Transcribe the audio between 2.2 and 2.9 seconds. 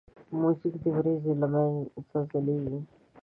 ځلیږي.